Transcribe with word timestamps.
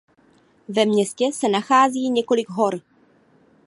Ve 0.69 0.85
městě 0.85 1.25
se 1.33 1.49
nachází 1.49 2.09
několik 2.09 2.49
hor. 2.49 2.79